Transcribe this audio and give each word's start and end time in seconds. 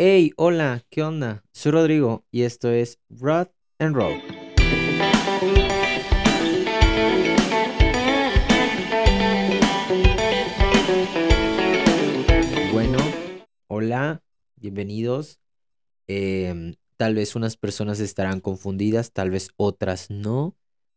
Hey, 0.00 0.30
hola, 0.36 0.84
¿qué 0.90 1.02
onda? 1.02 1.42
Soy 1.50 1.72
Rodrigo 1.72 2.24
y 2.30 2.42
esto 2.42 2.70
es 2.70 3.00
Rod 3.10 3.48
and 3.80 3.96
Roll. 3.96 4.22
Bueno, 12.72 12.98
hola, 13.66 14.22
bienvenidos. 14.54 15.40
Em, 16.06 16.76
tal 16.96 17.16
vez 17.16 17.34
unas 17.34 17.56
personas 17.56 17.98
estarán 17.98 18.38
confundidas, 18.38 19.12
tal 19.12 19.30
vez 19.30 19.50
otras 19.56 20.10
no, 20.10 20.56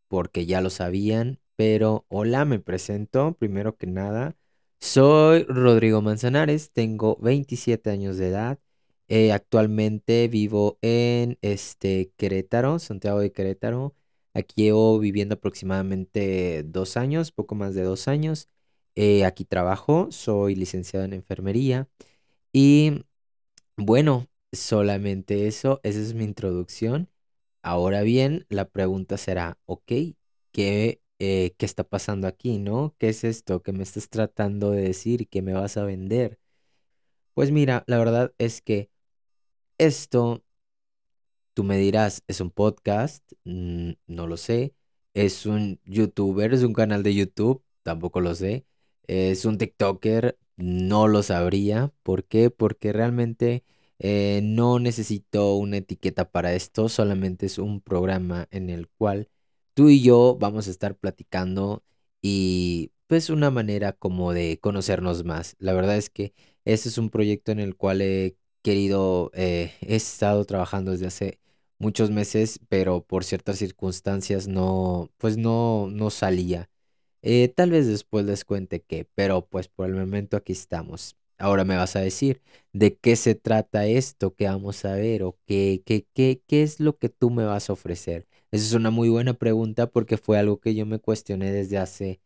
porque 0.10 0.46
ya 0.46 0.62
lo 0.62 0.70
sabían, 0.70 1.40
pero 1.56 2.06
hola, 2.08 2.46
me 2.46 2.60
presento 2.60 3.34
primero 3.34 3.78
que 3.78 3.88
nada. 3.88 4.36
Soy 4.80 5.44
Rodrigo 5.46 6.04
Manzanares, 6.04 6.72
tengo 6.72 7.18
27 7.20 7.90
años 7.90 8.18
de 8.18 8.28
edad. 8.28 8.60
Eh, 9.12 9.34
actualmente 9.34 10.28
vivo 10.30 10.80
en 10.82 11.38
este 11.42 12.14
Querétaro, 12.18 12.80
Santiago 12.80 13.20
de 13.20 13.34
Querétaro. 13.34 13.94
Aquí 14.34 14.64
llevo 14.64 15.00
viviendo 15.00 15.36
aproximadamente 15.36 16.64
dos 16.64 16.96
años, 16.98 17.32
poco 17.34 17.56
más 17.56 17.76
de 17.76 17.84
dos 17.84 18.08
años. 18.08 18.50
Eh, 18.96 19.26
aquí 19.26 19.44
trabajo, 19.46 20.08
soy 20.12 20.56
licenciado 20.56 21.06
en 21.06 21.14
enfermería 21.14 21.90
y 22.54 23.06
bueno, 23.78 24.28
solamente 24.54 25.48
eso, 25.48 25.80
esa 25.84 26.00
es 26.02 26.14
mi 26.14 26.24
introducción. 26.26 27.10
Ahora 27.64 28.02
bien, 28.04 28.46
la 28.50 28.70
pregunta 28.70 29.18
será, 29.18 29.60
ok, 29.66 29.92
¿qué, 30.52 31.02
eh, 31.20 31.56
qué 31.58 31.66
está 31.66 31.84
pasando 31.86 32.28
aquí, 32.28 32.60
no? 32.60 32.96
¿Qué 33.00 33.10
es 33.10 33.24
esto 33.26 33.64
que 33.64 33.74
me 33.74 33.84
estás 33.84 34.10
tratando 34.10 34.72
de 34.72 34.84
decir 34.84 35.22
y 35.22 35.26
que 35.28 35.42
me 35.44 35.54
vas 35.54 35.78
a 35.78 35.86
vender? 35.86 36.40
Pues 37.34 37.52
mira, 37.52 37.84
la 37.88 37.98
verdad 37.98 38.34
es 38.38 38.62
que 38.62 38.91
esto, 39.82 40.44
tú 41.54 41.64
me 41.64 41.78
dirás, 41.78 42.24
¿es 42.28 42.42
un 42.42 42.52
podcast? 42.52 43.24
Mm, 43.44 43.92
no 44.08 44.28
lo 44.28 44.38
sé. 44.38 44.76
¿Es 45.14 45.46
un 45.46 45.80
youtuber? 45.86 46.54
¿Es 46.54 46.64
un 46.64 46.74
canal 46.74 47.04
de 47.04 47.14
YouTube? 47.16 47.64
Tampoco 47.84 48.22
lo 48.22 48.36
sé. 48.36 48.66
¿Es 49.08 49.46
un 49.46 49.58
TikToker? 49.58 50.38
No 50.58 51.08
lo 51.08 51.24
sabría. 51.24 51.94
¿Por 52.04 52.26
qué? 52.26 52.50
Porque 52.50 52.94
realmente 52.94 53.64
eh, 54.00 54.42
no 54.44 54.80
necesito 54.80 55.56
una 55.56 55.78
etiqueta 55.78 56.32
para 56.32 56.54
esto. 56.54 56.90
Solamente 56.90 57.46
es 57.48 57.58
un 57.58 57.82
programa 57.82 58.48
en 58.52 58.70
el 58.70 58.88
cual 58.90 59.30
tú 59.74 59.90
y 59.90 60.02
yo 60.02 60.38
vamos 60.40 60.68
a 60.68 60.72
estar 60.72 60.96
platicando 60.98 61.84
y 62.22 62.92
pues 63.08 63.30
una 63.30 63.50
manera 63.52 63.92
como 63.94 64.34
de 64.34 64.60
conocernos 64.60 65.24
más. 65.26 65.56
La 65.60 65.74
verdad 65.74 65.98
es 65.98 66.10
que 66.10 66.34
este 66.66 66.90
es 66.90 66.98
un 66.98 67.10
proyecto 67.10 67.52
en 67.52 67.60
el 67.60 67.76
cual 67.76 68.02
he 68.02 68.38
querido, 68.62 69.32
eh, 69.34 69.74
he 69.82 69.96
estado 69.96 70.46
trabajando 70.46 70.92
desde 70.92 71.08
hace 71.08 71.40
muchos 71.80 72.12
meses, 72.12 72.60
pero 72.70 73.04
por 73.06 73.24
ciertas 73.24 73.58
circunstancias 73.60 74.48
no, 74.48 75.10
pues 75.18 75.38
no, 75.38 75.88
no 75.92 76.10
salía. 76.10 76.70
Eh, 77.24 77.50
tal 77.50 77.72
vez 77.72 77.88
después 77.88 78.26
les 78.26 78.46
cuente 78.46 78.82
qué, 78.82 79.08
pero 79.16 79.46
pues 79.48 79.68
por 79.68 79.88
el 79.88 79.96
momento 79.96 80.38
aquí 80.38 80.54
estamos. 80.54 81.16
Ahora 81.38 81.66
me 81.66 81.76
vas 81.78 81.96
a 81.96 82.02
decir 82.02 82.42
de 82.74 82.96
qué 82.98 83.16
se 83.16 83.36
trata 83.36 83.88
esto 83.88 84.36
que 84.36 84.46
vamos 84.48 84.86
a 84.86 84.94
ver 84.96 85.24
o 85.24 85.38
qué, 85.46 85.82
qué, 85.86 86.06
qué, 86.14 86.42
qué 86.48 86.64
es 86.64 86.80
lo 86.80 86.98
que 86.98 87.10
tú 87.10 87.30
me 87.32 87.44
vas 87.46 87.70
a 87.70 87.74
ofrecer. 87.74 88.28
Esa 88.52 88.66
es 88.66 88.74
una 88.74 88.92
muy 88.92 89.10
buena 89.10 89.34
pregunta 89.34 89.88
porque 89.90 90.18
fue 90.18 90.38
algo 90.40 90.60
que 90.60 90.76
yo 90.76 90.86
me 90.86 91.00
cuestioné 91.00 91.52
desde 91.52 91.78
hace 91.80 92.22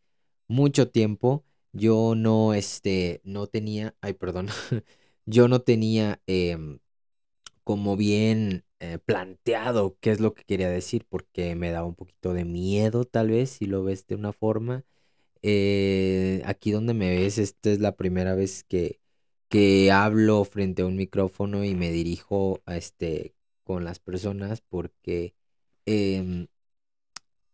mucho 0.48 0.88
tiempo. 0.90 1.44
Yo 1.72 2.14
no, 2.16 2.54
este, 2.54 3.20
no 3.24 3.46
tenía, 3.46 3.94
ay, 4.00 4.14
perdón, 4.14 4.48
yo 5.26 5.48
no 5.48 5.60
tenía 5.62 6.20
em, 6.26 6.78
como 7.64 7.96
bien 7.96 8.64
eh, 8.80 8.98
planteado 8.98 9.98
qué 10.00 10.10
es 10.12 10.20
lo 10.20 10.34
que 10.34 10.44
quería 10.44 10.70
decir 10.70 11.06
porque 11.08 11.54
me 11.56 11.70
daba 11.70 11.86
un 11.86 11.94
poquito 11.96 12.32
de 12.34 12.44
miedo, 12.44 13.04
tal 13.04 13.30
vez, 13.30 13.50
si 13.50 13.66
lo 13.66 13.84
ves 13.84 14.06
de 14.06 14.14
una 14.16 14.32
forma. 14.32 14.84
Eh, 15.42 16.42
aquí 16.46 16.72
donde 16.72 16.94
me 16.94 17.10
ves, 17.16 17.38
esta 17.38 17.70
es 17.70 17.80
la 17.80 17.96
primera 17.96 18.34
vez 18.34 18.64
que, 18.64 19.00
que 19.48 19.92
hablo 19.92 20.44
frente 20.44 20.82
a 20.82 20.86
un 20.86 20.96
micrófono 20.96 21.64
y 21.64 21.74
me 21.74 21.90
dirijo 21.92 22.62
a 22.66 22.76
este 22.76 23.34
con 23.64 23.84
las 23.84 23.98
personas 24.00 24.60
porque 24.62 25.34
em, 25.86 26.48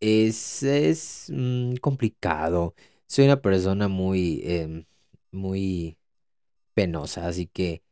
es, 0.00 0.62
es 0.62 1.26
mm, 1.30 1.76
complicado. 1.76 2.74
Soy 3.06 3.26
una 3.26 3.40
persona 3.42 3.88
muy, 3.88 4.42
em, 4.44 4.84
muy 5.30 5.98
penosa, 6.74 7.26
así 7.28 7.46
que 7.46 7.82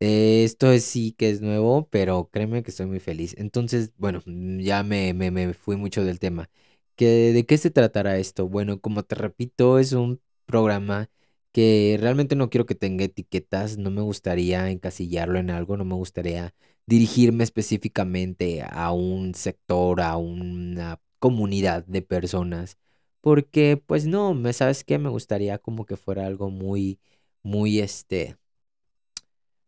eh, 0.00 0.44
esto 0.44 0.70
es 0.72 0.84
sí 0.84 1.12
que 1.12 1.30
es 1.30 1.40
nuevo, 1.40 1.88
pero 1.90 2.28
créeme 2.30 2.62
que 2.62 2.70
estoy 2.70 2.86
muy 2.86 3.00
feliz. 3.00 3.34
Entonces, 3.38 3.92
bueno, 3.98 4.22
mm, 4.26 4.60
ya 4.60 4.82
me, 4.82 5.12
me, 5.14 5.30
me 5.30 5.52
fui 5.54 5.76
mucho 5.76 6.04
del 6.04 6.18
tema. 6.18 6.50
¿Qué, 6.96 7.32
de 7.32 7.46
qué 7.46 7.58
se 7.58 7.70
tratará 7.70 8.18
esto? 8.18 8.48
Bueno, 8.48 8.80
como 8.80 9.02
te 9.04 9.14
repito, 9.14 9.78
es 9.78 9.92
un 9.92 10.20
programa 10.46 11.10
que 11.52 11.96
realmente 12.00 12.36
no 12.36 12.50
quiero 12.50 12.66
que 12.66 12.74
tenga 12.74 13.04
etiquetas, 13.04 13.78
no 13.78 13.90
me 13.90 14.02
gustaría 14.02 14.70
encasillarlo 14.70 15.38
en 15.38 15.50
algo, 15.50 15.76
no 15.76 15.84
me 15.84 15.94
gustaría 15.94 16.54
dirigirme 16.86 17.44
específicamente 17.44 18.62
a 18.68 18.92
un 18.92 19.34
sector, 19.34 20.00
a 20.00 20.16
una 20.16 21.00
comunidad 21.18 21.84
de 21.86 22.02
personas, 22.02 22.78
porque 23.20 23.76
pues 23.84 24.06
no, 24.06 24.34
me 24.34 24.52
sabes 24.52 24.84
qué, 24.84 24.98
me 24.98 25.08
gustaría 25.10 25.58
como 25.58 25.86
que 25.86 25.96
fuera 25.96 26.26
algo 26.26 26.50
muy, 26.50 26.98
muy 27.42 27.80
este 27.80 28.36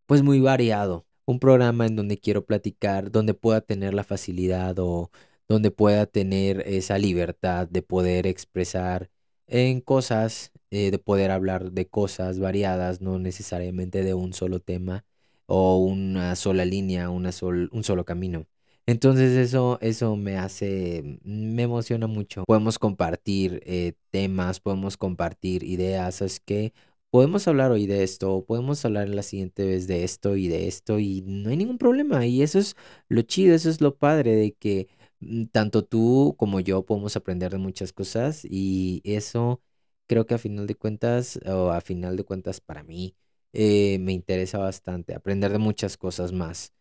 pues 0.05 0.23
muy 0.23 0.39
variado. 0.39 1.05
Un 1.25 1.39
programa 1.39 1.85
en 1.85 1.95
donde 1.95 2.17
quiero 2.19 2.45
platicar, 2.45 3.11
donde 3.11 3.33
pueda 3.33 3.61
tener 3.61 3.93
la 3.93 4.03
facilidad 4.03 4.77
o 4.79 5.09
donde 5.47 5.71
pueda 5.71 6.05
tener 6.05 6.61
esa 6.67 6.97
libertad 6.97 7.67
de 7.67 7.81
poder 7.81 8.27
expresar 8.27 9.09
en 9.47 9.81
cosas, 9.81 10.51
eh, 10.71 10.91
de 10.91 10.99
poder 10.99 11.31
hablar 11.31 11.71
de 11.71 11.87
cosas 11.87 12.39
variadas, 12.39 13.01
no 13.01 13.19
necesariamente 13.19 14.03
de 14.03 14.13
un 14.13 14.33
solo 14.33 14.59
tema 14.59 15.05
o 15.45 15.77
una 15.77 16.35
sola 16.35 16.65
línea, 16.65 17.09
una 17.09 17.31
sol- 17.31 17.69
un 17.73 17.83
solo 17.83 18.05
camino. 18.05 18.45
Entonces 18.85 19.37
eso, 19.37 19.77
eso 19.81 20.15
me 20.17 20.37
hace, 20.37 21.19
me 21.23 21.63
emociona 21.63 22.07
mucho. 22.07 22.43
Podemos 22.45 22.77
compartir 22.79 23.61
eh, 23.65 23.93
temas, 24.09 24.59
podemos 24.59 24.97
compartir 24.97 25.63
ideas, 25.63 26.15
¿sabes 26.15 26.41
qué? 26.41 26.73
Podemos 27.13 27.47
hablar 27.47 27.71
hoy 27.71 27.85
de 27.85 28.01
esto, 28.03 28.33
o 28.33 28.43
podemos 28.45 28.83
hablar 28.85 29.07
la 29.07 29.21
siguiente 29.21 29.65
vez 29.67 29.85
de 29.87 30.03
esto 30.03 30.35
y 30.35 30.47
de 30.47 30.67
esto 30.67 30.97
y 30.97 31.21
no 31.21 31.51
hay 31.51 31.57
ningún 31.57 31.77
problema. 31.77 32.25
Y 32.25 32.41
eso 32.41 32.57
es 32.57 32.75
lo 33.07 33.21
chido, 33.21 33.53
eso 33.55 33.69
es 33.69 33.81
lo 33.81 33.95
padre 33.97 34.35
de 34.35 34.53
que 34.53 34.87
mm, 35.19 35.45
tanto 35.47 35.83
tú 35.85 36.33
como 36.39 36.59
yo 36.59 36.83
podemos 36.85 37.15
aprender 37.15 37.51
de 37.51 37.59
muchas 37.59 37.93
cosas 37.93 38.41
y 38.49 39.01
eso 39.05 39.61
creo 40.07 40.25
que 40.25 40.33
a 40.33 40.37
final 40.39 40.65
de 40.65 40.73
cuentas, 40.75 41.39
o 41.45 41.69
a 41.71 41.81
final 41.81 42.17
de 42.17 42.23
cuentas 42.23 42.59
para 42.61 42.81
mí, 42.83 43.15
eh, 43.53 43.99
me 43.99 44.11
interesa 44.13 44.57
bastante 44.57 45.13
aprender 45.13 45.51
de 45.51 45.59
muchas 45.59 45.97
cosas 45.97 46.31
más. 46.31 46.73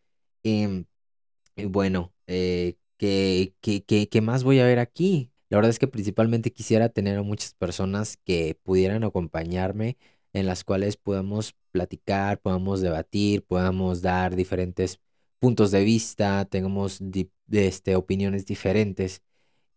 Em, 0.44 0.86
bueno, 1.68 2.12
eh, 2.26 2.76
¿qué, 2.96 3.54
qué, 3.60 3.84
qué- 3.84 4.08
qué 4.08 4.20
más 4.20 4.44
voy 4.44 4.60
a 4.60 4.64
ver 4.64 4.78
aquí? 4.78 5.30
La 5.48 5.58
verdad 5.58 5.70
es 5.70 5.78
que 5.78 5.88
principalmente 5.88 6.52
quisiera 6.52 6.88
tener 6.88 7.18
a 7.18 7.22
muchas 7.22 7.54
personas 7.54 8.16
que 8.24 8.58
pudieran 8.62 9.04
acompañarme, 9.04 9.98
en 10.32 10.46
las 10.46 10.64
cuales 10.64 10.96
podamos 10.96 11.54
platicar, 11.72 12.40
podamos 12.40 12.80
debatir, 12.80 13.44
podamos 13.44 14.02
dar 14.02 14.34
diferentes 14.36 15.00
puntos 15.38 15.70
de 15.70 15.84
vista, 15.84 16.44
tengamos 16.46 16.98
di- 17.00 17.30
este, 17.50 17.96
opiniones 17.96 18.46
diferentes 18.46 19.22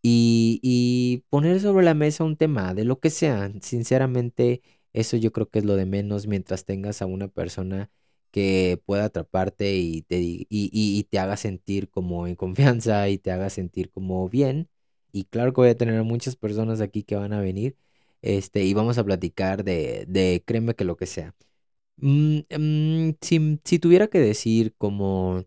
y, 0.02 0.60
y 0.64 1.24
poner 1.30 1.60
sobre 1.62 1.86
la 1.86 1.94
mesa 1.94 2.24
un 2.24 2.38
tema 2.38 2.74
de 2.74 2.86
lo 2.86 3.00
que 3.00 3.10
sea. 3.10 3.52
Sinceramente, 3.62 4.62
eso 4.94 5.18
yo 5.18 5.32
creo 5.32 5.50
que 5.50 5.60
es 5.60 5.66
lo 5.66 5.76
de 5.76 5.86
menos 5.86 6.28
mientras 6.28 6.66
tengas 6.66 7.02
a 7.02 7.06
una 7.08 7.28
persona 7.28 7.92
que 8.32 8.82
pueda 8.86 9.06
atraparte 9.06 9.76
y 9.78 10.02
te, 10.04 10.20
y, 10.22 10.48
y- 10.50 11.04
te 11.06 11.20
haga 11.20 11.38
sentir 11.38 11.90
como 11.90 12.28
en 12.28 12.36
confianza 12.36 13.10
y 13.10 13.18
te 13.18 13.32
haga 13.32 13.50
sentir 13.50 13.90
como 13.92 14.28
bien. 14.30 14.70
Y 15.12 15.26
claro 15.26 15.54
que 15.54 15.62
voy 15.62 15.70
a 15.70 15.78
tener 15.78 16.04
muchas 16.04 16.36
personas 16.36 16.82
aquí 16.82 17.04
que 17.04 17.16
van 17.16 17.32
a 17.34 17.40
venir, 17.42 17.78
este, 18.26 18.64
y 18.66 18.74
vamos 18.74 18.98
a 18.98 19.04
platicar 19.06 19.64
de, 19.64 20.06
de 20.08 20.44
créeme 20.46 20.76
que 20.76 20.86
lo 20.86 20.98
que 20.98 21.06
sea. 21.08 21.36
Mm, 21.98 22.40
mm, 22.58 23.16
si, 23.22 23.60
si 23.64 23.80
tuviera 23.80 24.08
que 24.08 24.20
decir 24.20 24.76
como 24.78 25.46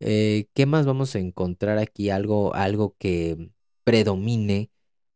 eh, 0.00 0.46
qué 0.54 0.66
más 0.66 0.86
vamos 0.86 1.14
a 1.14 1.18
encontrar 1.20 1.78
aquí, 1.78 2.10
algo, 2.10 2.54
algo 2.54 2.96
que 2.98 3.50
predomine, 3.84 4.70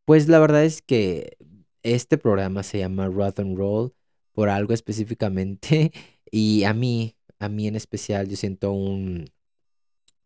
pues 0.05 0.27
la 0.27 0.39
verdad 0.39 0.63
es 0.65 0.81
que 0.81 1.37
este 1.83 2.17
programa 2.17 2.63
se 2.63 2.79
llama 2.79 3.07
Rock 3.07 3.39
and 3.39 3.57
Roll 3.57 3.93
por 4.33 4.49
algo 4.49 4.73
específicamente 4.73 5.91
y 6.31 6.63
a 6.65 6.73
mí, 6.73 7.15
a 7.39 7.49
mí 7.49 7.67
en 7.67 7.75
especial, 7.75 8.27
yo 8.29 8.35
siento 8.37 8.71
un, 8.71 9.27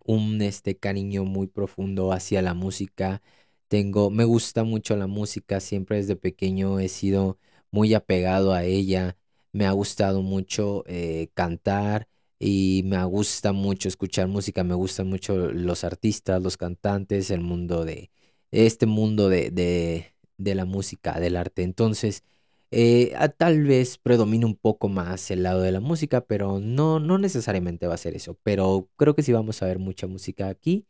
un 0.05 0.41
este 0.41 0.77
cariño 0.77 1.25
muy 1.25 1.47
profundo 1.47 2.11
hacia 2.11 2.41
la 2.41 2.53
música. 2.53 3.21
Tengo, 3.69 4.11
me 4.11 4.25
gusta 4.25 4.63
mucho 4.65 4.97
la 4.97 5.07
música, 5.07 5.61
siempre 5.61 5.97
desde 5.97 6.17
pequeño 6.17 6.79
he 6.79 6.89
sido 6.89 7.39
muy 7.71 7.93
apegado 7.95 8.53
a 8.53 8.65
ella. 8.65 9.17
Me 9.53 9.65
ha 9.67 9.71
gustado 9.73 10.21
mucho 10.23 10.83
eh, 10.87 11.29
cantar, 11.35 12.09
y 12.39 12.83
me 12.85 13.03
gusta 13.05 13.53
mucho 13.53 13.89
escuchar 13.89 14.27
música, 14.27 14.63
me 14.63 14.75
gustan 14.75 15.07
mucho 15.09 15.35
los 15.51 15.83
artistas, 15.83 16.41
los 16.41 16.57
cantantes, 16.57 17.31
el 17.31 17.41
mundo 17.41 17.85
de, 17.85 18.11
este 18.51 18.85
mundo 18.87 19.29
de, 19.29 19.51
de, 19.51 20.15
de 20.37 20.55
la 20.55 20.65
música, 20.65 21.19
del 21.19 21.35
arte. 21.37 21.63
Entonces, 21.63 22.23
eh, 22.71 23.13
tal 23.37 23.63
vez 23.63 23.97
predomine 23.99 24.45
un 24.45 24.55
poco 24.55 24.89
más 24.89 25.31
el 25.31 25.43
lado 25.43 25.61
de 25.61 25.71
la 25.71 25.79
música, 25.81 26.21
pero 26.25 26.59
no, 26.59 26.99
no 26.99 27.17
necesariamente 27.17 27.87
va 27.87 27.95
a 27.95 27.97
ser 27.97 28.15
eso. 28.15 28.37
Pero 28.43 28.89
creo 28.95 29.15
que 29.15 29.23
sí 29.23 29.33
vamos 29.33 29.61
a 29.61 29.65
ver 29.67 29.79
mucha 29.79 30.07
música 30.07 30.47
aquí. 30.49 30.85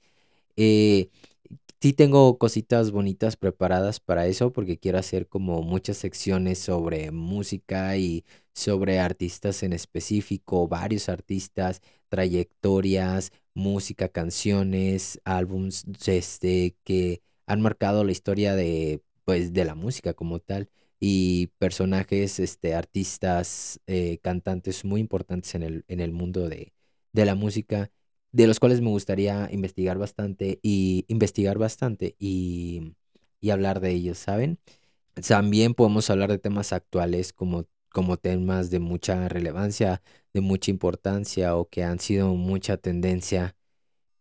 Eh, 0.56 1.10
sí 1.82 1.94
tengo 1.94 2.38
cositas 2.38 2.92
bonitas 2.92 3.36
preparadas 3.38 4.00
para 4.00 4.28
eso 4.28 4.52
porque 4.52 4.78
quiero 4.78 4.98
hacer 4.98 5.28
como 5.28 5.62
muchas 5.62 5.98
secciones 5.98 6.60
sobre 6.60 7.12
música 7.12 7.98
y 7.98 8.26
sobre 8.54 9.00
artistas 9.00 9.64
en 9.64 9.74
específico, 9.74 10.68
varios 10.68 11.10
artistas, 11.10 11.82
trayectorias, 12.10 13.32
música, 13.54 14.10
canciones, 14.10 15.22
álbums, 15.24 15.86
este, 16.06 16.76
que 16.84 17.22
han 17.48 17.62
marcado 17.62 18.04
la 18.04 18.12
historia 18.12 18.56
de, 18.56 19.02
pues, 19.26 19.54
de 19.54 19.66
la 19.66 19.76
música 19.76 20.14
como 20.14 20.40
tal 20.40 20.70
y 21.00 21.48
personajes, 21.60 22.40
este, 22.40 22.76
artistas, 22.76 23.80
eh, 23.88 24.20
cantantes 24.22 24.84
muy 24.86 25.00
importantes 25.02 25.56
en 25.56 25.64
el, 25.64 25.86
en 25.88 26.02
el 26.02 26.12
mundo 26.12 26.50
de, 26.50 26.74
de 27.14 27.26
la 27.26 27.36
música 27.36 27.92
de 28.32 28.48
los 28.48 28.60
cuales 28.60 28.82
me 28.82 28.90
gustaría 28.90 29.50
investigar 29.52 29.98
bastante 29.98 30.60
y 30.62 31.06
investigar 31.08 31.58
bastante 31.58 32.16
y, 32.20 32.94
y 33.42 33.50
hablar 33.52 33.80
de 33.80 33.92
ellos, 33.92 34.18
¿saben? 34.20 34.60
También 35.28 35.74
podemos 35.74 36.10
hablar 36.10 36.30
de 36.32 36.40
temas 36.40 36.74
actuales 36.74 37.34
como, 37.34 37.66
como 37.92 38.18
temas 38.18 38.70
de 38.72 38.80
mucha 38.80 39.28
relevancia, 39.30 40.02
de 40.34 40.42
mucha 40.42 40.72
importancia 40.72 41.56
o 41.58 41.68
que 41.70 41.84
han 41.84 42.00
sido 42.00 42.36
mucha 42.36 42.78
tendencia 42.78 43.56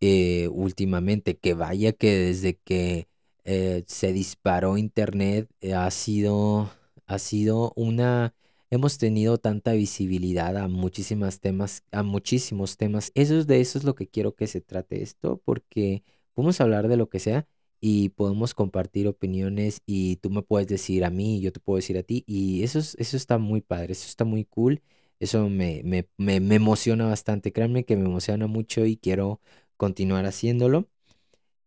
eh, 0.00 0.48
últimamente. 0.52 1.36
Que 1.38 1.54
vaya 1.54 1.92
que 1.92 2.12
desde 2.16 2.56
que 2.58 3.08
eh, 3.44 3.84
se 3.86 4.12
disparó 4.12 4.76
Internet 4.78 5.50
eh, 5.60 5.74
ha 5.74 5.90
sido, 5.90 6.70
ha 7.06 7.18
sido 7.18 7.72
una 7.76 8.34
hemos 8.70 8.98
tenido 8.98 9.38
tanta 9.38 9.72
visibilidad 9.72 10.56
a 10.56 10.68
muchísimos 10.68 11.40
temas, 11.40 11.84
a 11.92 12.02
muchísimos 12.02 12.76
temas. 12.76 13.12
Eso 13.14 13.38
es 13.38 13.46
de 13.46 13.60
eso 13.60 13.78
es 13.78 13.84
lo 13.84 13.94
que 13.94 14.08
quiero 14.08 14.34
que 14.34 14.46
se 14.46 14.60
trate 14.60 15.02
esto, 15.02 15.40
porque 15.44 16.02
podemos 16.34 16.60
hablar 16.60 16.88
de 16.88 16.96
lo 16.96 17.08
que 17.08 17.18
sea 17.20 17.46
y 17.80 18.10
podemos 18.10 18.54
compartir 18.54 19.06
opiniones 19.08 19.82
y 19.86 20.16
tú 20.16 20.30
me 20.30 20.42
puedes 20.42 20.66
decir 20.68 21.04
a 21.04 21.10
mí, 21.10 21.40
yo 21.40 21.52
te 21.52 21.60
puedo 21.60 21.76
decir 21.76 21.96
a 21.98 22.02
ti 22.02 22.24
y 22.26 22.62
eso, 22.64 22.78
eso 22.80 23.16
está 23.16 23.38
muy 23.38 23.60
padre, 23.60 23.92
eso 23.92 24.06
está 24.08 24.24
muy 24.24 24.44
cool, 24.44 24.82
eso 25.20 25.48
me, 25.48 25.82
me, 25.84 26.08
me, 26.16 26.40
me 26.40 26.56
emociona 26.56 27.06
bastante, 27.06 27.52
créanme 27.52 27.84
que 27.84 27.96
me 27.96 28.04
emociona 28.06 28.46
mucho 28.46 28.84
y 28.86 28.96
quiero 28.96 29.40
continuar 29.76 30.26
haciéndolo. 30.26 30.88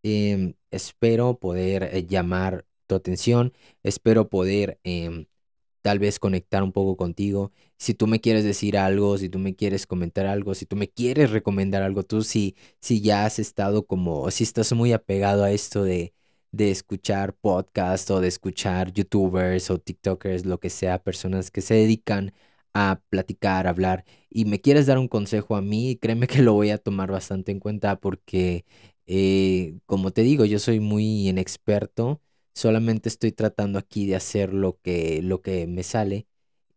Em, 0.04 0.56
espero 0.72 1.40
poder 1.40 1.84
eh, 1.84 2.06
llamar 2.08 2.66
tu 2.88 2.96
atención, 2.96 3.54
espero 3.84 4.30
poder 4.30 4.80
em, 4.84 5.28
tal 5.82 6.00
vez 6.00 6.20
conectar 6.20 6.64
un 6.64 6.72
poco 6.72 6.98
contigo. 6.98 7.52
Si 7.78 7.94
tú 7.94 8.08
me 8.08 8.22
quieres 8.22 8.44
decir 8.44 8.78
algo, 8.78 9.18
si 9.18 9.30
tú 9.30 9.40
me 9.40 9.56
quieres 9.56 9.88
comentar 9.88 10.26
algo, 10.28 10.54
si 10.56 10.66
tú 10.66 10.76
me 10.76 10.90
quieres 10.90 11.32
recomendar 11.32 11.84
algo, 11.84 12.04
tú 12.04 12.24
si, 12.24 12.56
si 12.80 13.02
ya 13.02 13.26
has 13.26 13.40
estado 13.40 13.86
como, 13.86 14.30
si 14.32 14.44
estás 14.44 14.72
muy 14.74 14.94
apegado 14.94 15.44
a 15.44 15.52
esto 15.52 15.84
de, 15.84 16.14
de 16.52 16.72
escuchar 16.72 17.34
podcasts 17.36 18.10
o 18.12 18.20
de 18.22 18.28
escuchar 18.28 18.92
youtubers 18.94 19.70
o 19.72 19.80
tiktokers, 19.80 20.46
lo 20.46 20.60
que 20.60 20.70
sea, 20.70 21.02
personas 21.04 21.52
que 21.52 21.62
se 21.62 21.76
dedican 21.76 22.34
a 22.74 23.02
platicar, 23.10 23.68
a 23.68 23.72
hablar, 23.72 24.06
y 24.30 24.46
me 24.46 24.62
quieres 24.62 24.86
dar 24.86 24.98
un 24.98 25.08
consejo 25.08 25.56
a 25.56 25.62
mí, 25.62 25.98
créeme 26.02 26.28
que 26.28 26.42
lo 26.42 26.54
voy 26.54 26.70
a 26.72 26.78
tomar 26.78 27.12
bastante 27.12 27.52
en 27.52 27.60
cuenta 27.60 28.00
porque, 28.00 28.66
eh, 29.08 29.76
como 29.86 30.12
te 30.12 30.22
digo, 30.24 30.46
yo 30.46 30.60
soy 30.60 30.80
muy 30.80 31.28
inexperto 31.30 32.22
Solamente 32.54 33.10
estoy 33.10 33.32
tratando 33.32 33.80
aquí 33.80 34.06
de 34.08 34.16
hacer 34.16 34.54
lo 34.54 34.80
que, 34.82 35.22
lo 35.24 35.42
que 35.42 35.68
me 35.68 35.84
sale. 35.84 36.28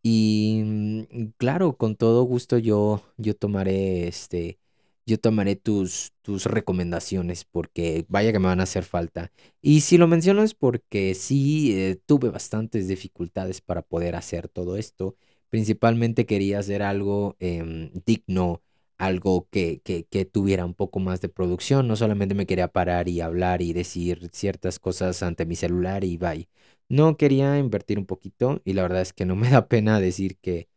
Y 0.03 0.62
mm, 0.65 1.32
claro, 1.38 1.76
con 1.76 1.97
todo 1.97 2.25
gusto 2.25 2.59
yo, 2.59 3.03
yo 3.19 3.35
tomaré 3.37 4.09
este, 4.09 4.59
yo 5.06 5.19
tomaré 5.19 5.56
tus, 5.56 6.12
tus 6.23 6.47
recomendaciones 6.47 7.44
porque 7.44 8.06
vaya 8.09 8.32
que 8.32 8.38
me 8.38 8.47
van 8.47 8.61
a 8.61 8.65
hacer 8.65 8.85
falta. 8.85 9.32
Y 9.61 9.81
si 9.82 9.99
lo 9.99 10.06
menciono 10.09 10.43
es 10.43 10.55
porque 10.55 11.15
sí 11.15 11.73
eh, 11.75 11.99
tuve 12.06 12.31
bastantes 12.31 12.88
dificultades 12.88 13.61
para 13.61 13.82
poder 13.82 14.17
hacer 14.17 14.49
todo 14.49 14.76
esto. 14.76 15.17
Principalmente 15.50 16.26
quería 16.26 16.59
hacer 16.59 16.82
algo 16.82 17.37
em, 17.38 17.91
digno 18.06 18.62
algo 19.06 19.48
que, 19.50 19.80
que, 19.82 20.04
que, 20.06 20.24
tuviera 20.24 20.64
un 20.64 20.74
poco 20.74 21.00
más 21.00 21.20
de 21.20 21.28
producción. 21.28 21.88
No 21.88 21.96
solamente 21.96 22.34
me 22.34 22.46
quería 22.46 22.68
parar 22.68 23.08
y 23.08 23.20
hablar 23.20 23.62
y 23.62 23.72
decir 23.72 24.30
ciertas 24.32 24.78
cosas 24.78 25.22
ante 25.22 25.46
mi 25.46 25.56
celular 25.56 26.04
y 26.04 26.16
bye. 26.16 26.48
No 26.88 27.16
quería 27.16 27.58
invertir 27.58 27.98
un 27.98 28.06
poquito 28.06 28.60
y 28.64 28.74
la 28.74 28.82
verdad 28.82 29.02
es 29.02 29.12
que 29.12 29.26
no 29.26 29.36
me 29.36 29.50
da 29.50 29.68
pena 29.68 30.00
decir 30.00 30.38
que 30.38 30.68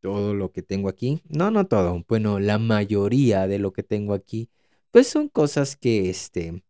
todo 0.00 0.34
lo 0.34 0.52
que 0.52 0.62
tengo 0.62 0.88
aquí, 0.88 1.22
no, 1.28 1.50
no 1.50 1.66
todo, 1.66 2.04
bueno, 2.08 2.40
la 2.40 2.58
mayoría 2.58 3.46
de 3.46 3.58
lo 3.58 3.72
que 3.72 3.82
tengo 3.82 4.14
aquí, 4.14 4.50
pues 4.90 5.08
son 5.08 5.28
cosas 5.28 5.76
que, 5.76 6.10
este, 6.10 6.62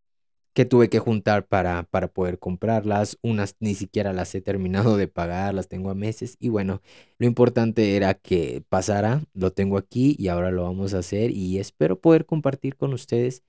que 0.52 0.64
tuve 0.64 0.88
que 0.88 0.99
juntar 0.99 1.47
para, 1.47 1.85
para 1.85 2.08
poder 2.08 2.38
comprarlas. 2.38 3.19
Unas 3.23 3.56
ni 3.61 3.75
siquiera 3.75 4.12
las 4.12 4.35
he 4.35 4.41
terminado 4.41 4.97
de 4.97 5.08
pagar, 5.08 5.55
las 5.55 5.69
tengo 5.69 5.91
a 5.91 5.94
meses. 5.94 6.37
Y 6.41 6.49
bueno, 6.49 6.82
lo 7.19 7.26
importante 7.26 7.97
era 7.97 8.14
que 8.14 8.62
pasara, 8.69 9.25
lo 9.35 9.52
tengo 9.52 9.79
aquí 9.79 10.17
y 10.19 10.29
ahora 10.29 10.50
lo 10.50 10.64
vamos 10.64 10.94
a 10.94 10.99
hacer 10.99 11.31
y 11.31 11.58
espero 11.58 12.00
poder 12.00 12.26
compartir 12.26 12.76
con 12.76 12.93
ustedes 12.93 13.43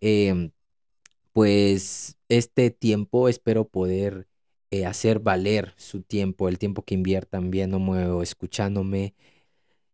em, 0.00 0.50
pues 1.32 2.16
este 2.28 2.70
tiempo, 2.70 3.28
espero 3.28 3.68
poder 3.68 4.28
eh, 4.70 4.86
hacer 4.86 5.20
valer 5.20 5.74
su 5.76 6.02
tiempo, 6.02 6.48
el 6.48 6.58
tiempo 6.58 6.82
que 6.82 6.94
inviertan 6.94 7.50
viéndome 7.50 8.06
o 8.06 8.22
escuchándome. 8.22 9.14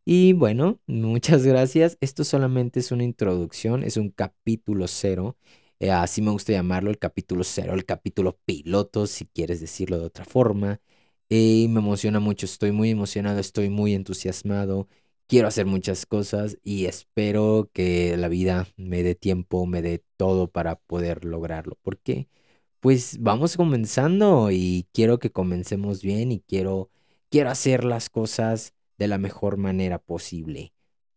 Y 0.05 0.33
bueno, 0.35 0.81
muchas 0.87 1.45
gracias. 1.47 1.99
Esto 2.01 2.25
solamente 2.25 2.81
es 2.81 2.93
una 2.93 3.05
introducción, 3.05 3.85
es 3.85 3.97
un 3.97 4.11
capítulo 4.11 4.89
cero. 4.89 5.37
Eh, 5.83 5.91
así 5.91 6.23
me 6.23 6.31
gusta 6.31 6.53
llamarlo, 6.53 6.91
el 6.91 6.99
capítulo 6.99 7.43
cero, 7.43 7.75
el 7.75 7.85
capítulo 7.85 8.39
piloto, 8.45 9.09
si 9.09 9.27
quieres 9.27 9.61
decirlo 9.61 9.99
de 9.99 10.07
otra 10.07 10.25
forma. 10.25 10.81
Y 11.29 11.67
me 11.71 11.81
emociona 11.81 12.21
mucho, 12.21 12.47
estoy 12.47 12.71
muy 12.71 12.91
emocionado, 12.91 13.41
estoy 13.41 13.69
muy 13.69 13.95
entusiasmado, 13.95 14.87
quiero 15.27 15.49
hacer 15.49 15.67
muchas 15.67 16.07
cosas 16.07 16.57
y 16.63 16.87
espero 16.87 17.69
que 17.73 18.17
la 18.17 18.29
vida 18.29 18.69
me 18.77 19.03
dé 19.03 19.17
tiempo, 19.17 19.67
me 19.67 19.83
dé 19.83 20.05
todo 20.17 20.49
para 20.49 20.77
poder 20.77 21.25
lograrlo. 21.25 21.77
Porque, 21.83 22.29
pues 22.81 23.19
vamos 23.21 23.57
comenzando 23.57 24.51
y 24.53 24.87
quiero 24.93 25.19
que 25.19 25.33
comencemos 25.33 26.03
bien 26.03 26.33
y 26.33 26.41
quiero, 26.41 26.91
quiero 27.31 27.51
hacer 27.51 27.85
las 27.85 28.09
cosas 28.11 28.75
de 28.99 29.09
la 29.09 29.19
mejor 29.19 29.57
manera 29.57 29.99
posible. 29.99 30.75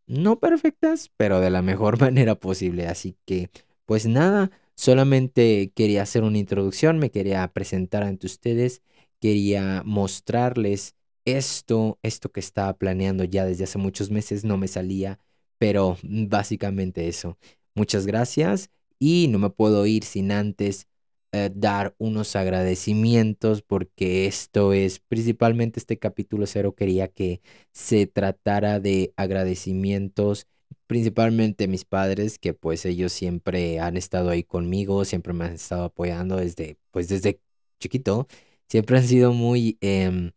No 0.08 0.40
perfectas, 0.40 1.12
pero 1.18 1.40
de 1.40 1.52
la 1.52 1.62
mejor 1.62 2.00
manera 2.02 2.36
posible. 2.36 2.88
Así 2.88 3.18
que 3.26 3.52
pues 3.86 4.06
nada, 4.08 4.52
solamente 4.76 5.72
quería 5.76 6.04
hacer 6.04 6.24
una 6.24 6.38
introducción, 6.38 7.00
me 7.00 7.12
quería 7.12 7.48
presentar 7.54 8.04
ante 8.04 8.28
ustedes, 8.28 8.82
quería 9.20 9.84
mostrarles 9.86 10.96
esto, 11.26 12.00
esto 12.04 12.32
que 12.32 12.40
estaba 12.40 12.78
planeando 12.78 13.24
ya 13.24 13.46
desde 13.46 13.64
hace 13.66 13.78
muchos 13.78 14.12
meses, 14.12 14.44
no 14.46 14.58
me 14.58 14.68
salía, 14.68 15.20
pero 15.58 15.98
básicamente 16.04 17.08
eso. 17.08 17.38
Muchas 17.76 18.06
gracias 18.06 18.70
y 19.00 19.28
no 19.30 19.40
me 19.40 19.50
puedo 19.50 19.86
ir 19.86 20.04
sin 20.04 20.32
antes 20.32 20.88
eh, 21.32 21.50
dar 21.54 21.96
unos 21.98 22.36
agradecimientos 22.36 23.62
porque 23.62 24.26
esto 24.28 24.72
es 24.74 25.00
principalmente 25.00 25.80
este 25.80 26.00
capítulo 26.00 26.46
cero 26.48 26.76
quería 26.76 27.10
que 27.10 27.42
se 27.74 28.08
tratara 28.08 28.80
de 28.80 29.14
agradecimientos 29.18 30.48
principalmente 30.88 31.68
mis 31.68 31.86
padres, 31.86 32.40
que 32.40 32.54
pues 32.54 32.86
ellos 32.86 33.12
siempre 33.14 33.80
han 33.80 33.98
estado 33.98 34.30
ahí 34.30 34.44
conmigo, 34.44 35.06
siempre 35.06 35.34
me 35.34 35.46
han 35.46 35.54
estado 35.54 35.86
apoyando 35.86 36.38
desde, 36.38 36.78
pues 36.92 37.08
desde 37.10 37.42
chiquito, 37.80 38.28
siempre 38.70 38.98
han 38.98 39.08
sido 39.08 39.34
muy, 39.34 39.78
em, 39.82 40.32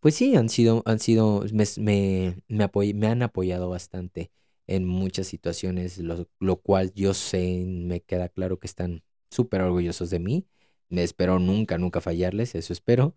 pues 0.00 0.14
sí, 0.16 0.36
han 0.36 0.48
sido, 0.48 0.82
han 0.86 1.00
sido, 1.00 1.44
me, 1.52 1.64
me, 1.78 2.36
me, 2.94 3.06
han 3.06 3.22
apoyado 3.22 3.70
bastante 3.70 4.30
en 4.66 4.86
muchas 4.86 5.26
situaciones, 5.26 5.98
lo, 5.98 6.28
lo 6.40 6.56
cual 6.56 6.92
yo 6.94 7.14
sé, 7.14 7.64
me 7.66 8.00
queda 8.00 8.28
claro 8.28 8.58
que 8.58 8.66
están 8.66 9.02
súper 9.30 9.62
orgullosos 9.62 10.10
de 10.10 10.18
mí. 10.20 10.46
Me 10.88 11.02
espero 11.02 11.38
nunca, 11.38 11.78
nunca 11.78 12.00
fallarles, 12.00 12.54
eso 12.54 12.72
espero. 12.72 13.14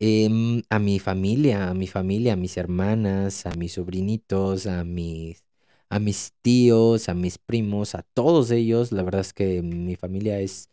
Em, 0.00 0.62
a 0.70 0.78
mi 0.78 0.98
familia, 1.00 1.68
a 1.70 1.74
mi 1.74 1.86
familia, 1.88 2.34
a 2.34 2.36
mis 2.36 2.56
hermanas, 2.56 3.46
a 3.46 3.50
mis 3.54 3.72
sobrinitos, 3.72 4.66
a 4.66 4.84
mis 4.84 5.44
a 5.90 5.98
mis 5.98 6.32
tíos, 6.42 7.08
a 7.08 7.14
mis 7.14 7.38
primos, 7.38 7.94
a 7.94 8.02
todos 8.02 8.50
ellos. 8.50 8.92
La 8.92 9.02
verdad 9.02 9.20
es 9.22 9.32
que 9.32 9.62
mi 9.62 9.96
familia 9.96 10.40
es, 10.40 10.70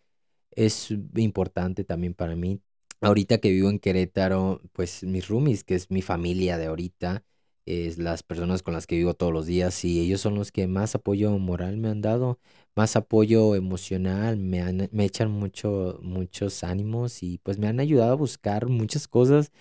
es 0.51 0.91
importante 1.15 1.83
también 1.83 2.13
para 2.13 2.35
mí. 2.35 2.61
Ahorita 3.01 3.37
que 3.39 3.51
vivo 3.51 3.69
en 3.69 3.79
Querétaro, 3.79 4.61
pues 4.73 5.03
mis 5.03 5.27
roomies, 5.27 5.63
que 5.63 5.75
es 5.75 5.91
mi 5.91 6.01
familia 6.01 6.57
de 6.57 6.65
ahorita, 6.67 7.23
es 7.65 7.97
las 7.97 8.23
personas 8.23 8.61
con 8.63 8.73
las 8.73 8.87
que 8.87 8.95
vivo 8.95 9.13
todos 9.15 9.33
los 9.33 9.45
días 9.47 9.83
y 9.85 9.99
ellos 10.01 10.21
son 10.21 10.35
los 10.35 10.51
que 10.51 10.67
más 10.67 10.95
apoyo 10.95 11.37
moral 11.39 11.77
me 11.77 11.89
han 11.89 12.01
dado, 12.01 12.39
más 12.75 12.95
apoyo 12.95 13.55
emocional, 13.55 14.37
me, 14.37 14.61
han, 14.61 14.89
me 14.91 15.05
echan 15.05 15.31
mucho, 15.31 15.99
muchos 16.03 16.63
ánimos 16.63 17.23
y 17.23 17.39
pues 17.39 17.57
me 17.57 17.67
han 17.67 17.79
ayudado 17.79 18.13
a 18.13 18.15
buscar 18.15 18.67
muchas 18.67 19.07
cosas. 19.07 19.51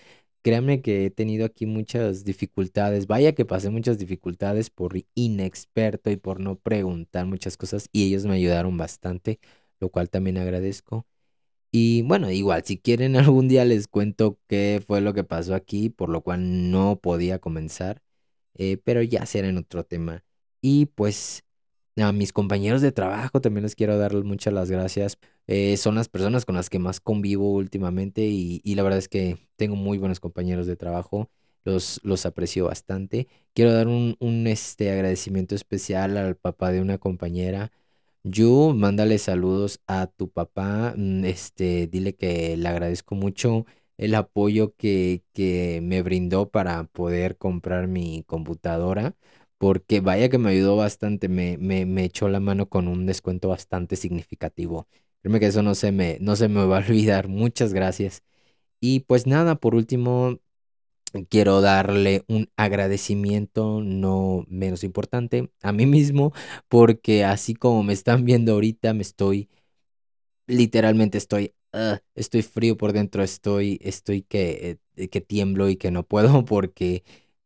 Créanme 0.45 0.83
que 0.83 1.07
he 1.07 1.09
tenido 1.11 1.43
aquí 1.45 1.65
muchas 1.65 2.23
dificultades, 2.23 3.07
vaya 3.07 3.33
que 3.33 3.45
pasé 3.45 3.71
muchas 3.71 3.97
dificultades 3.97 4.69
por 4.69 4.93
inexperto 5.15 6.11
y 6.11 6.17
por 6.17 6.39
no 6.39 6.59
preguntar 6.59 7.25
muchas 7.25 7.57
cosas 7.57 7.89
y 7.91 8.05
ellos 8.05 8.25
me 8.27 8.35
ayudaron 8.35 8.77
bastante, 8.77 9.39
lo 9.79 9.89
cual 9.89 10.11
también 10.11 10.37
agradezco. 10.37 11.07
Y 11.71 12.03
bueno, 12.03 12.31
igual, 12.31 12.63
si 12.65 12.77
quieren 12.79 13.15
algún 13.17 13.47
día 13.49 13.65
les 13.65 13.87
cuento 13.87 14.39
qué 14.47 14.83
fue 14.85 15.01
lo 15.01 15.13
que 15.13 15.23
pasó 15.23 15.55
aquí, 15.55 15.89
por 15.89 16.09
lo 16.09 16.21
cual 16.21 16.71
no 16.71 16.99
podía 17.01 17.39
comenzar, 17.39 18.01
eh, 18.55 18.77
pero 18.83 19.03
ya 19.03 19.25
será 19.27 19.49
en 19.49 19.57
otro 19.59 19.85
tema. 19.85 20.25
Y 20.61 20.87
pues 20.87 21.44
a 21.97 22.11
mis 22.11 22.33
compañeros 22.33 22.81
de 22.81 22.91
trabajo 22.91 23.41
también 23.41 23.63
les 23.63 23.75
quiero 23.75 23.97
darles 23.97 24.23
muchas 24.23 24.53
las 24.53 24.69
gracias. 24.71 25.17
Eh, 25.47 25.77
son 25.77 25.95
las 25.95 26.09
personas 26.09 26.45
con 26.45 26.55
las 26.55 26.69
que 26.69 26.79
más 26.79 26.99
convivo 26.99 27.51
últimamente 27.53 28.21
y, 28.25 28.61
y, 28.63 28.75
la 28.75 28.83
verdad 28.83 28.99
es 28.99 29.07
que 29.07 29.37
tengo 29.55 29.75
muy 29.75 29.97
buenos 29.97 30.19
compañeros 30.19 30.67
de 30.67 30.75
trabajo. 30.75 31.29
Los, 31.63 31.99
los 32.03 32.25
aprecio 32.25 32.65
bastante. 32.65 33.27
Quiero 33.53 33.73
dar 33.73 33.87
un, 33.87 34.17
un 34.19 34.45
este, 34.47 34.91
agradecimiento 34.91 35.55
especial 35.55 36.17
al 36.17 36.35
papá 36.35 36.71
de 36.71 36.81
una 36.81 36.97
compañera 36.99 37.71
Yu, 38.27 38.73
mándale 38.75 39.19
saludos 39.19 39.81
a 39.85 40.07
tu 40.07 40.29
papá, 40.31 40.95
mm, 40.97 41.25
este, 41.25 41.85
dile 41.87 42.15
que 42.15 42.57
le 42.57 42.67
agradezco 42.67 43.13
mucho 43.13 43.65
el 43.97 44.15
apoyo 44.15 44.75
que, 44.75 45.23
que 45.33 45.79
me 45.83 46.01
brindó 46.01 46.49
para 46.49 46.85
poder 46.85 47.37
comprar 47.37 47.87
mi 47.87 48.23
computadora, 48.23 49.15
porque 49.57 49.99
vaya 50.01 50.29
que 50.29 50.37
me 50.37 50.51
ayudó 50.51 50.75
bastante, 50.77 51.29
me, 51.29 51.57
me, 51.57 51.85
me 51.85 52.05
echó 52.05 52.29
la 52.29 52.39
mano 52.39 52.67
con 52.69 52.87
un 52.87 53.05
descuento 53.05 53.49
bastante 53.49 53.95
significativo. 53.95 54.87
Créeme 55.21 55.39
que 55.39 55.47
eso 55.47 55.63
no 55.63 55.75
se 55.75 55.91
me, 55.91 56.17
no 56.21 56.35
se 56.35 56.47
me 56.49 56.65
va 56.65 56.77
a 56.77 56.79
olvidar. 56.87 57.27
Muchas 57.27 57.73
gracias. 57.73 58.23
Y 58.81 59.01
pues 59.01 59.27
nada, 59.27 59.55
por 59.55 59.75
último, 59.75 60.39
quiero 61.29 61.61
darle 61.61 62.23
un 62.27 62.49
agradecimiento 62.57 63.81
no 63.81 64.45
menos 64.49 64.83
importante 64.83 65.49
a 65.61 65.71
mí 65.71 65.85
mismo 65.87 66.33
porque 66.67 67.23
así 67.23 67.53
como 67.55 67.83
me 67.83 67.93
están 67.93 68.25
viendo 68.25 68.53
ahorita 68.53 68.93
me 68.93 69.01
estoy 69.01 69.49
literalmente 70.47 71.17
estoy 71.17 71.53
ah, 71.73 71.99
estoy 72.15 72.41
frío 72.43 72.77
por 72.77 72.93
dentro 72.93 73.23
estoy 73.23 73.79
estoy 73.81 74.21
que 74.23 74.79
eh, 74.95 75.07
que 75.09 75.21
tiemblo 75.21 75.69
y 75.69 75.77
que 75.77 75.91
no 75.91 76.03
puedo 76.03 76.45
porque 76.45 77.03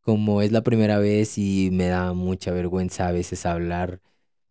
como 0.09 0.41
es 0.41 0.51
la 0.51 0.63
primera 0.63 0.97
vez 0.99 1.37
y 1.37 1.69
me 1.71 1.87
da 1.87 2.13
mucha 2.13 2.51
vergüenza 2.51 3.07
a 3.07 3.11
veces 3.11 3.45
hablar 3.45 4.01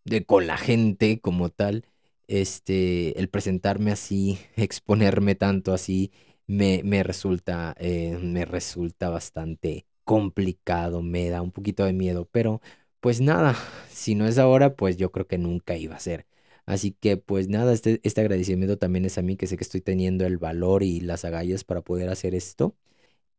de 0.05 0.25
con 0.25 0.47
la 0.47 0.57
gente 0.57 1.19
como 1.19 1.49
tal 1.49 1.85
este 2.27 3.19
el 3.19 3.29
presentarme 3.29 3.91
así 3.91 4.39
exponerme 4.55 5.35
tanto 5.35 5.73
así 5.73 6.11
me, 6.47 6.81
me 6.83 7.03
resulta, 7.03 7.75
eh, 7.79 8.17
me 8.21 8.45
resulta 8.45 9.09
bastante 9.09 9.85
complicado, 10.03 11.01
me 11.03 11.29
da 11.29 11.41
un 11.43 11.51
poquito 11.51 11.85
de 11.85 11.93
miedo, 11.93 12.27
pero 12.31 12.59
pues 13.01 13.21
nada, 13.21 13.55
si 13.91 14.15
no 14.15 14.25
es 14.27 14.37
ahora, 14.39 14.75
pues 14.75 14.97
yo 14.97 15.11
creo 15.11 15.27
que 15.27 15.37
nunca 15.37 15.77
iba 15.77 15.95
a 15.95 15.99
ser. 15.99 16.25
Así 16.65 16.91
que 16.91 17.17
pues 17.17 17.47
nada, 17.49 17.73
este, 17.73 17.99
este 18.03 18.21
agradecimiento 18.21 18.77
también 18.79 19.05
es 19.05 19.17
a 19.17 19.21
mí 19.21 19.37
que 19.37 19.47
sé 19.47 19.57
que 19.57 19.63
estoy 19.63 19.81
teniendo 19.81 20.25
el 20.25 20.37
valor 20.39 20.83
y 20.83 20.99
las 21.01 21.23
agallas 21.25 21.63
para 21.63 21.81
poder 21.81 22.09
hacer 22.09 22.33
esto. 22.35 22.75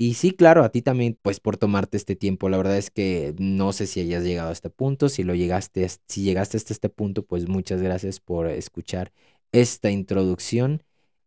Y 0.03 0.15
sí, 0.15 0.31
claro, 0.33 0.65
a 0.65 0.71
ti 0.71 0.81
también, 0.81 1.19
pues 1.21 1.41
por 1.41 1.59
tomarte 1.59 1.99
este 1.99 2.17
tiempo. 2.17 2.49
La 2.49 2.57
verdad 2.57 2.79
es 2.79 2.91
que 2.91 3.35
no 3.39 3.73
sé 3.75 3.87
si 3.87 4.01
hayas 4.01 4.25
llegado 4.25 4.49
a 4.49 4.53
este 4.53 4.71
punto. 4.71 5.11
Si 5.11 5.25
lo 5.25 5.35
llegaste, 5.35 5.87
si 6.09 6.23
llegaste 6.23 6.57
hasta 6.57 6.73
este 6.73 6.89
punto, 6.89 7.27
pues 7.27 7.49
muchas 7.49 7.83
gracias 7.83 8.19
por 8.19 8.47
escuchar 8.49 9.13
esta 9.53 9.91
introducción 9.91 10.83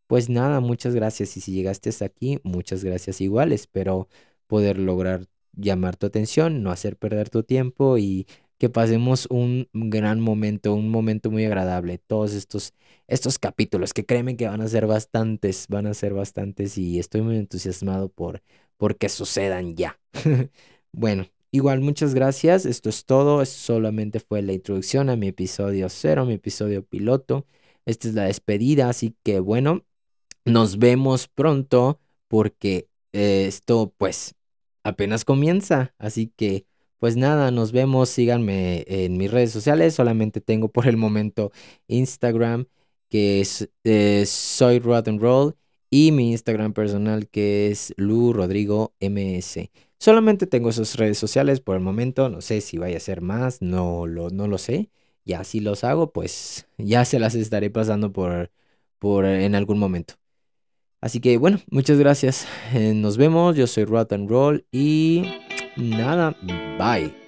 pues 0.07 0.29
nada, 0.29 0.59
muchas 0.59 0.95
gracias. 0.95 1.37
Y 1.37 1.41
si 1.41 1.53
llegaste 1.53 1.89
hasta 1.89 2.05
aquí, 2.05 2.39
muchas 2.43 2.83
gracias 2.83 3.21
igual. 3.21 3.51
Espero 3.51 4.09
poder 4.47 4.77
lograr 4.77 5.25
llamar 5.53 5.97
tu 5.97 6.05
atención, 6.07 6.63
no 6.63 6.71
hacer 6.71 6.97
perder 6.97 7.29
tu 7.29 7.43
tiempo 7.43 7.97
y 7.97 8.27
que 8.57 8.69
pasemos 8.69 9.27
un 9.29 9.67
gran 9.73 10.19
momento, 10.19 10.73
un 10.73 10.89
momento 10.89 11.31
muy 11.31 11.45
agradable. 11.45 11.97
Todos 11.97 12.33
estos, 12.33 12.73
estos 13.07 13.39
capítulos 13.39 13.93
que 13.93 14.05
créeme 14.05 14.37
que 14.37 14.47
van 14.47 14.61
a 14.61 14.67
ser 14.67 14.87
bastantes, 14.87 15.67
van 15.69 15.87
a 15.87 15.93
ser 15.93 16.13
bastantes 16.13 16.77
y 16.77 16.99
estoy 16.99 17.21
muy 17.21 17.37
entusiasmado 17.37 18.09
por, 18.09 18.41
por 18.77 18.97
que 18.97 19.09
sucedan 19.09 19.75
ya. 19.75 19.99
bueno, 20.91 21.27
igual 21.51 21.81
muchas 21.81 22.13
gracias. 22.13 22.65
Esto 22.65 22.89
es 22.89 23.05
todo. 23.05 23.45
solamente 23.45 24.19
fue 24.19 24.41
la 24.41 24.53
introducción 24.53 25.09
a 25.09 25.15
mi 25.15 25.27
episodio 25.29 25.89
cero, 25.89 26.25
mi 26.25 26.35
episodio 26.35 26.83
piloto. 26.83 27.45
Esta 27.85 28.07
es 28.07 28.13
la 28.13 28.23
despedida, 28.25 28.89
así 28.89 29.15
que 29.23 29.39
bueno, 29.39 29.83
nos 30.45 30.77
vemos 30.79 31.27
pronto 31.27 31.99
porque 32.27 32.87
eh, 33.13 33.45
esto 33.47 33.93
pues 33.97 34.35
apenas 34.83 35.25
comienza. 35.25 35.93
Así 35.97 36.31
que 36.35 36.65
pues 37.03 37.17
nada, 37.17 37.51
nos 37.51 37.73
vemos. 37.73 38.07
Síganme 38.07 38.85
en 38.87 39.17
mis 39.17 39.29
redes 39.29 39.51
sociales. 39.51 39.93
Solamente 39.93 40.39
tengo 40.39 40.69
por 40.69 40.87
el 40.87 40.95
momento 40.95 41.51
Instagram 41.87 42.67
que 43.09 43.41
es 43.41 43.69
soy 44.29 44.79
Rod 44.79 45.09
and 45.09 45.21
Roll 45.21 45.57
y 45.89 46.13
mi 46.13 46.31
Instagram 46.31 46.71
personal 46.71 47.27
que 47.27 47.69
es 47.69 47.93
Lu 47.97 48.31
Rodrigo 48.31 48.93
MS. 49.01 49.69
Solamente 49.99 50.47
tengo 50.47 50.69
esas 50.69 50.95
redes 50.95 51.17
sociales 51.17 51.59
por 51.59 51.75
el 51.75 51.81
momento. 51.83 52.29
No 52.29 52.39
sé 52.39 52.61
si 52.61 52.77
vaya 52.77 52.95
a 52.95 53.01
ser 53.01 53.19
más, 53.19 53.61
no 53.61 54.07
lo, 54.07 54.29
no 54.29 54.47
lo 54.47 54.57
sé. 54.57 54.89
Ya 55.25 55.43
si 55.43 55.59
los 55.59 55.83
hago, 55.83 56.13
pues 56.13 56.67
ya 56.77 57.03
se 57.03 57.19
las 57.19 57.35
estaré 57.35 57.69
pasando 57.69 58.13
por, 58.13 58.49
por 58.97 59.25
en 59.25 59.55
algún 59.55 59.77
momento. 59.77 60.13
Así 61.01 61.19
que 61.19 61.37
bueno, 61.37 61.59
muchas 61.69 61.99
gracias. 61.99 62.47
Eh, 62.73 62.93
nos 62.95 63.17
vemos. 63.17 63.57
Yo 63.57 63.67
soy 63.67 63.83
Rot 63.83 64.13
Roll 64.13 64.65
y 64.71 65.42
nada, 65.77 66.35
bye. 66.77 67.22